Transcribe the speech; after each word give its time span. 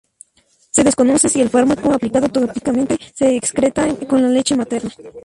Se 0.71 0.83
desconoce 0.83 1.29
si 1.29 1.41
el 1.41 1.51
fármaco 1.51 1.93
aplicado 1.93 2.27
tópicamente 2.27 2.97
se 3.13 3.35
excreta 3.35 3.87
con 4.07 4.23
la 4.23 4.29
leche 4.29 4.55
materna. 4.55 4.89